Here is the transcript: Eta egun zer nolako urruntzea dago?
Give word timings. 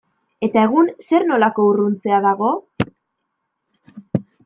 Eta 0.45 0.63
egun 0.67 0.89
zer 1.09 1.27
nolako 1.33 1.67
urruntzea 1.73 2.23
dago? 2.27 2.53